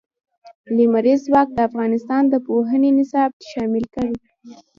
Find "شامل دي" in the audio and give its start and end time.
3.53-4.05